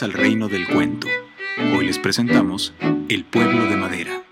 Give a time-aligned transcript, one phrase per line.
[0.00, 1.06] Al reino del cuento.
[1.76, 2.72] Hoy les presentamos
[3.10, 4.22] El pueblo de madera.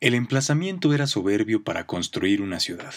[0.00, 2.94] El emplazamiento era soberbio para construir una ciudad.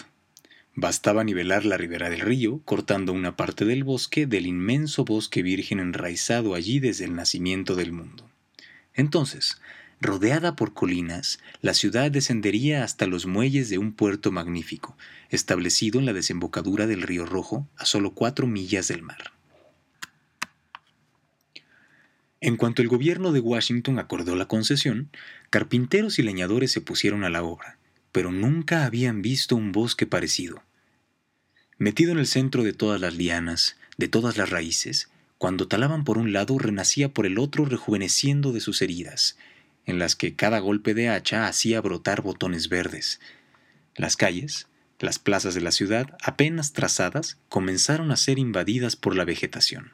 [0.73, 5.79] Bastaba nivelar la ribera del río, cortando una parte del bosque del inmenso bosque virgen
[5.79, 8.27] enraizado allí desde el nacimiento del mundo.
[8.95, 9.61] Entonces,
[10.01, 14.97] Rodeada por colinas, la ciudad descendería hasta los muelles de un puerto magnífico,
[15.29, 19.31] establecido en la desembocadura del río Rojo, a solo cuatro millas del mar.
[22.41, 25.09] En cuanto el gobierno de Washington acordó la concesión,
[25.49, 27.79] carpinteros y leñadores se pusieron a la obra,
[28.11, 30.61] pero nunca habían visto un bosque parecido.
[31.77, 36.17] Metido en el centro de todas las lianas, de todas las raíces, cuando talaban por
[36.17, 39.37] un lado, renacía por el otro rejuveneciendo de sus heridas,
[39.85, 43.19] en las que cada golpe de hacha hacía brotar botones verdes.
[43.95, 44.67] Las calles,
[44.99, 49.93] las plazas de la ciudad, apenas trazadas, comenzaron a ser invadidas por la vegetación.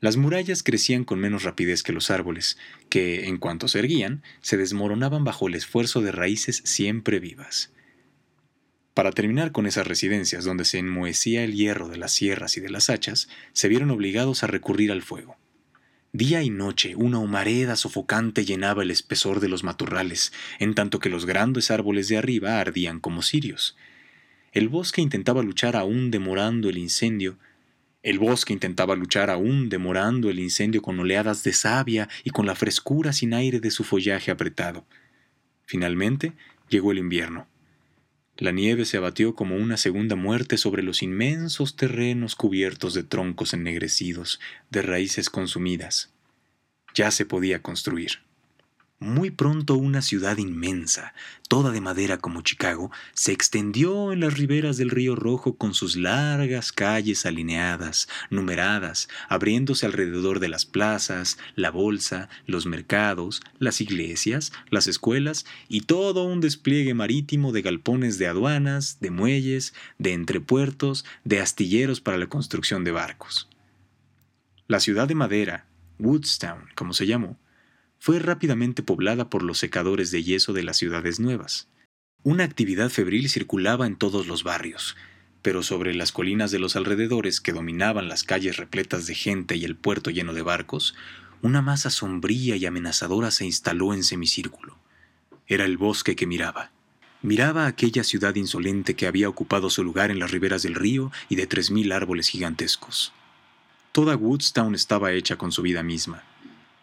[0.00, 4.56] Las murallas crecían con menos rapidez que los árboles, que, en cuanto se erguían, se
[4.56, 7.70] desmoronaban bajo el esfuerzo de raíces siempre vivas.
[8.94, 12.68] Para terminar con esas residencias donde se enmohecía el hierro de las sierras y de
[12.68, 15.36] las hachas, se vieron obligados a recurrir al fuego.
[16.14, 21.08] Día y noche una humareda sofocante llenaba el espesor de los matorrales, en tanto que
[21.08, 23.78] los grandes árboles de arriba ardían como cirios.
[24.52, 27.38] El bosque intentaba luchar aún demorando el incendio.
[28.02, 32.56] El bosque intentaba luchar aún demorando el incendio con oleadas de savia y con la
[32.56, 34.84] frescura sin aire de su follaje apretado.
[35.64, 36.34] Finalmente
[36.68, 37.46] llegó el invierno.
[38.42, 43.54] La nieve se abatió como una segunda muerte sobre los inmensos terrenos cubiertos de troncos
[43.54, 46.12] ennegrecidos, de raíces consumidas.
[46.92, 48.24] Ya se podía construir.
[49.02, 51.12] Muy pronto una ciudad inmensa,
[51.48, 55.96] toda de madera como Chicago, se extendió en las riberas del río Rojo con sus
[55.96, 64.52] largas calles alineadas, numeradas, abriéndose alrededor de las plazas, la bolsa, los mercados, las iglesias,
[64.70, 71.04] las escuelas y todo un despliegue marítimo de galpones de aduanas, de muelles, de entrepuertos,
[71.24, 73.48] de astilleros para la construcción de barcos.
[74.68, 75.66] La ciudad de madera,
[75.98, 77.41] Woodstown, como se llamó,
[78.04, 81.68] fue rápidamente poblada por los secadores de yeso de las ciudades nuevas.
[82.24, 84.96] Una actividad febril circulaba en todos los barrios,
[85.40, 89.64] pero sobre las colinas de los alrededores que dominaban las calles repletas de gente y
[89.64, 90.96] el puerto lleno de barcos,
[91.42, 94.76] una masa sombría y amenazadora se instaló en semicírculo.
[95.46, 96.72] Era el bosque que miraba.
[97.22, 101.36] Miraba aquella ciudad insolente que había ocupado su lugar en las riberas del río y
[101.36, 103.12] de tres mil árboles gigantescos.
[103.92, 106.24] Toda Woodstown estaba hecha con su vida misma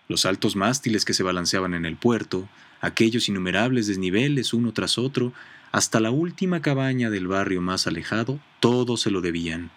[0.09, 2.49] los altos mástiles que se balanceaban en el puerto,
[2.81, 5.33] aquellos innumerables desniveles uno tras otro,
[5.71, 9.69] hasta la última cabaña del barrio más alejado, todo se lo debían,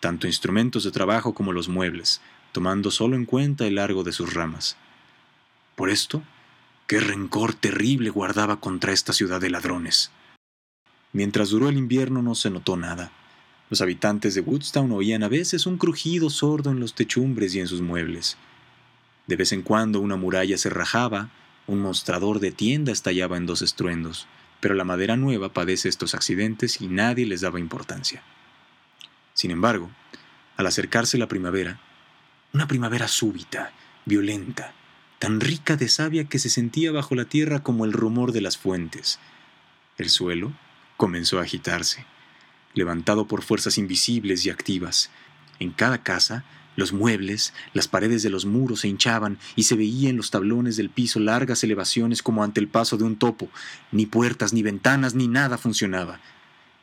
[0.00, 2.22] tanto instrumentos de trabajo como los muebles,
[2.52, 4.78] tomando solo en cuenta el largo de sus ramas.
[5.76, 6.22] Por esto,
[6.86, 10.10] qué rencor terrible guardaba contra esta ciudad de ladrones.
[11.12, 13.12] Mientras duró el invierno no se notó nada.
[13.68, 17.68] Los habitantes de Woodstown oían a veces un crujido sordo en los techumbres y en
[17.68, 18.38] sus muebles.
[19.26, 21.30] De vez en cuando una muralla se rajaba,
[21.66, 24.26] un mostrador de tienda estallaba en dos estruendos,
[24.60, 28.22] pero la madera nueva padece estos accidentes y nadie les daba importancia.
[29.32, 29.90] Sin embargo,
[30.56, 31.80] al acercarse la primavera,
[32.52, 33.72] una primavera súbita,
[34.04, 34.74] violenta,
[35.18, 38.58] tan rica de savia que se sentía bajo la tierra como el rumor de las
[38.58, 39.18] fuentes,
[39.96, 40.52] el suelo
[40.96, 42.04] comenzó a agitarse,
[42.74, 45.10] levantado por fuerzas invisibles y activas.
[45.58, 46.44] En cada casa
[46.76, 50.76] los muebles, las paredes de los muros se hinchaban y se veía en los tablones
[50.76, 53.48] del piso largas elevaciones como ante el paso de un topo.
[53.92, 56.20] Ni puertas, ni ventanas, ni nada funcionaba.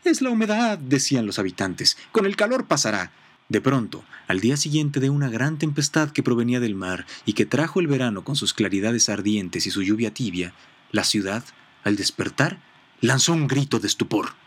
[0.04, 1.98] Es la humedad, decían los habitantes.
[2.12, 3.12] Con el calor pasará.
[3.50, 7.46] De pronto, al día siguiente de una gran tempestad que provenía del mar y que
[7.46, 10.54] trajo el verano con sus claridades ardientes y su lluvia tibia,
[10.92, 11.44] la ciudad,
[11.84, 12.60] al despertar,
[13.02, 14.41] lanzó un grito de estupor.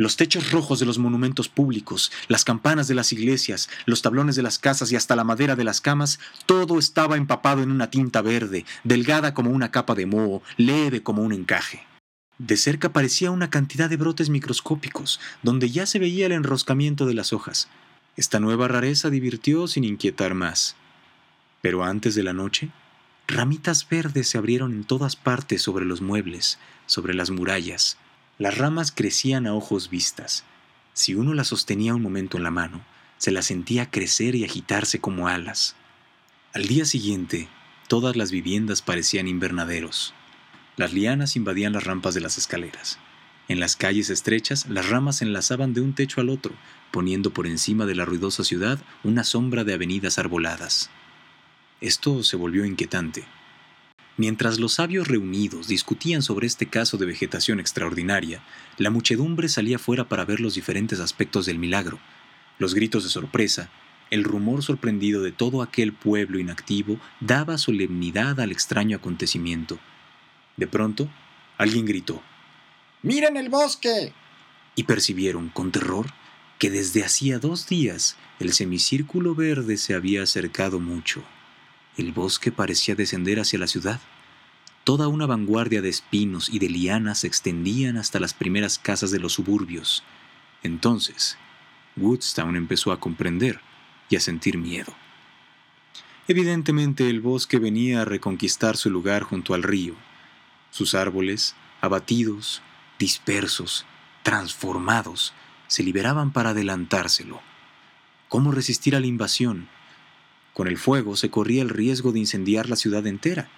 [0.00, 4.40] Los techos rojos de los monumentos públicos, las campanas de las iglesias, los tablones de
[4.40, 8.22] las casas y hasta la madera de las camas, todo estaba empapado en una tinta
[8.22, 11.86] verde, delgada como una capa de moho, leve como un encaje.
[12.38, 17.12] De cerca parecía una cantidad de brotes microscópicos, donde ya se veía el enroscamiento de
[17.12, 17.68] las hojas.
[18.16, 20.76] Esta nueva rareza divirtió sin inquietar más.
[21.60, 22.70] Pero antes de la noche,
[23.26, 27.98] ramitas verdes se abrieron en todas partes sobre los muebles, sobre las murallas,
[28.40, 30.44] las ramas crecían a ojos vistas.
[30.94, 32.82] Si uno las sostenía un momento en la mano,
[33.18, 35.76] se las sentía crecer y agitarse como alas.
[36.54, 37.48] Al día siguiente,
[37.86, 40.14] todas las viviendas parecían invernaderos.
[40.78, 42.98] Las lianas invadían las rampas de las escaleras.
[43.48, 46.54] En las calles estrechas, las ramas se enlazaban de un techo al otro,
[46.92, 50.88] poniendo por encima de la ruidosa ciudad una sombra de avenidas arboladas.
[51.82, 53.26] Esto se volvió inquietante.
[54.20, 58.42] Mientras los sabios reunidos discutían sobre este caso de vegetación extraordinaria,
[58.76, 61.98] la muchedumbre salía fuera para ver los diferentes aspectos del milagro,
[62.58, 63.70] los gritos de sorpresa,
[64.10, 69.78] el rumor sorprendido de todo aquel pueblo inactivo daba solemnidad al extraño acontecimiento.
[70.58, 71.08] De pronto,
[71.56, 72.22] alguien gritó,
[73.02, 74.12] ¡Miren el bosque!
[74.76, 76.12] Y percibieron, con terror,
[76.58, 81.24] que desde hacía dos días el semicírculo verde se había acercado mucho.
[82.00, 84.00] El bosque parecía descender hacia la ciudad.
[84.84, 89.18] Toda una vanguardia de espinos y de lianas se extendían hasta las primeras casas de
[89.18, 90.02] los suburbios.
[90.62, 91.36] Entonces,
[91.98, 93.60] Woodstown empezó a comprender
[94.08, 94.94] y a sentir miedo.
[96.26, 99.94] Evidentemente el bosque venía a reconquistar su lugar junto al río.
[100.70, 102.62] Sus árboles, abatidos,
[102.98, 103.84] dispersos,
[104.22, 105.34] transformados,
[105.66, 107.42] se liberaban para adelantárselo.
[108.30, 109.68] ¿Cómo resistir a la invasión?
[110.52, 113.48] Con el fuego se corría el riesgo de incendiar la ciudad entera.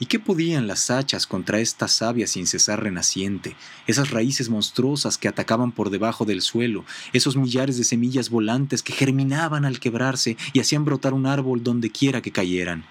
[0.00, 3.56] ¿Y qué podían las hachas contra esta savia sin cesar renaciente,
[3.88, 8.92] esas raíces monstruosas que atacaban por debajo del suelo, esos millares de semillas volantes que
[8.92, 12.84] germinaban al quebrarse y hacían brotar un árbol donde quiera que cayeran?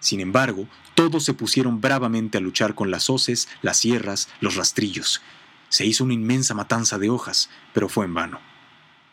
[0.00, 5.22] Sin embargo, todos se pusieron bravamente a luchar con las hoces, las sierras, los rastrillos.
[5.68, 8.47] Se hizo una inmensa matanza de hojas, pero fue en vano.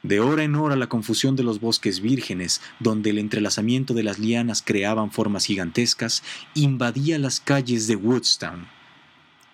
[0.05, 4.19] De hora en hora la confusión de los bosques vírgenes, donde el entrelazamiento de las
[4.19, 6.21] lianas creaban formas gigantescas,
[6.53, 8.67] invadía las calles de Woodstown.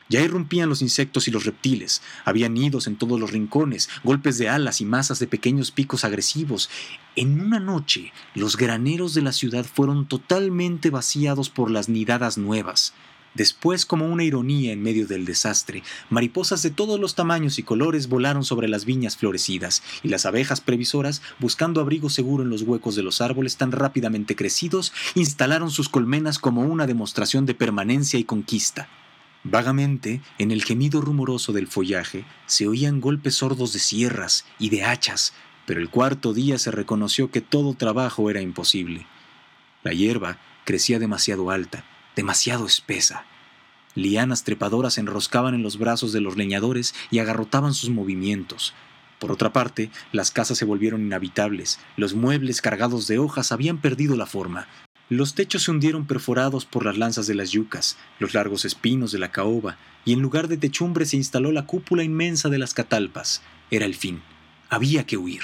[0.09, 4.49] Ya irrumpían los insectos y los reptiles, había nidos en todos los rincones, golpes de
[4.49, 6.69] alas y masas de pequeños picos agresivos.
[7.15, 12.93] En una noche, los graneros de la ciudad fueron totalmente vaciados por las nidadas nuevas.
[13.33, 18.09] Después, como una ironía en medio del desastre, mariposas de todos los tamaños y colores
[18.09, 22.95] volaron sobre las viñas florecidas, y las abejas previsoras, buscando abrigo seguro en los huecos
[22.95, 28.25] de los árboles tan rápidamente crecidos, instalaron sus colmenas como una demostración de permanencia y
[28.25, 28.89] conquista.
[29.43, 34.83] Vagamente, en el gemido rumoroso del follaje, se oían golpes sordos de sierras y de
[34.83, 35.33] hachas,
[35.65, 39.07] pero el cuarto día se reconoció que todo trabajo era imposible.
[39.83, 43.25] La hierba crecía demasiado alta, demasiado espesa.
[43.95, 48.73] Lianas trepadoras enroscaban en los brazos de los leñadores y agarrotaban sus movimientos.
[49.19, 54.15] Por otra parte, las casas se volvieron inhabitables, los muebles cargados de hojas habían perdido
[54.15, 54.67] la forma.
[55.09, 59.19] Los techos se hundieron perforados por las lanzas de las yucas, los largos espinos de
[59.19, 63.41] la caoba, y en lugar de techumbre se instaló la cúpula inmensa de las catalpas.
[63.69, 64.21] Era el fin.
[64.69, 65.41] Había que huir.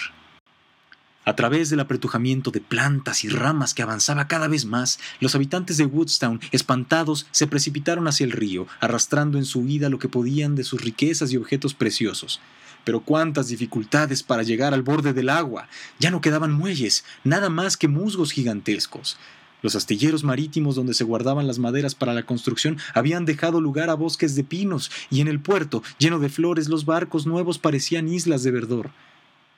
[1.27, 5.75] A través del apretujamiento de plantas y ramas que avanzaba cada vez más, los habitantes
[5.75, 10.55] de Woodstown, espantados, se precipitaron hacia el río, arrastrando en su huida lo que podían
[10.55, 12.39] de sus riquezas y objetos preciosos.
[12.85, 15.67] Pero cuántas dificultades para llegar al borde del agua.
[15.99, 19.17] Ya no quedaban muelles, nada más que musgos gigantescos.
[19.61, 23.95] Los astilleros marítimos donde se guardaban las maderas para la construcción habían dejado lugar a
[23.95, 28.43] bosques de pinos, y en el puerto, lleno de flores, los barcos nuevos parecían islas
[28.43, 28.91] de verdor.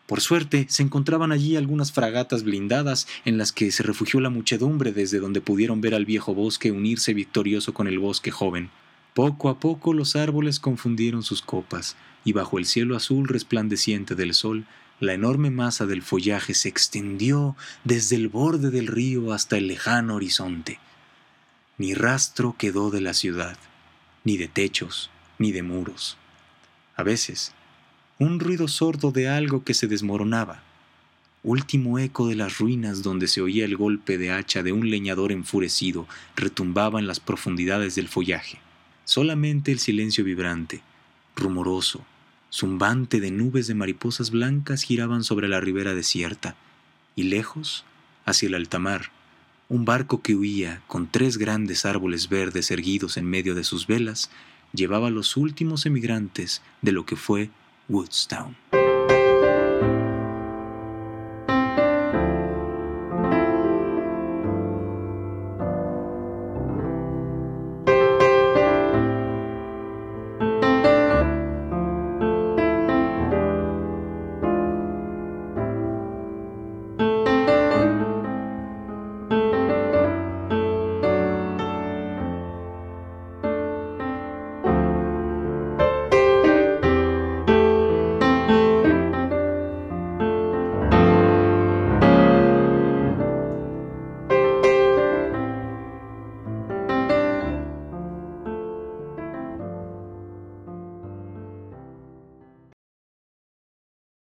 [0.09, 4.91] Por suerte, se encontraban allí algunas fragatas blindadas en las que se refugió la muchedumbre
[4.91, 8.71] desde donde pudieron ver al viejo bosque unirse victorioso con el bosque joven.
[9.13, 14.33] Poco a poco los árboles confundieron sus copas, y bajo el cielo azul resplandeciente del
[14.33, 14.65] sol,
[14.99, 20.15] la enorme masa del follaje se extendió desde el borde del río hasta el lejano
[20.15, 20.79] horizonte.
[21.77, 23.59] Ni rastro quedó de la ciudad,
[24.23, 26.17] ni de techos, ni de muros.
[26.95, 27.53] A veces,
[28.19, 30.61] un ruido sordo de algo que se desmoronaba,
[31.41, 35.31] último eco de las ruinas donde se oía el golpe de hacha de un leñador
[35.31, 38.59] enfurecido retumbaba en las profundidades del follaje.
[39.05, 40.81] Solamente el silencio vibrante,
[41.33, 42.03] rumoroso,
[42.51, 46.57] zumbante de nubes de mariposas blancas giraban sobre la ribera desierta,
[47.15, 47.85] y lejos,
[48.25, 49.11] hacia el altamar,
[49.69, 54.29] un barco que huía con tres grandes árboles verdes erguidos en medio de sus velas
[54.73, 57.49] llevaba los últimos emigrantes de lo que fue
[57.89, 58.55] Woodstown.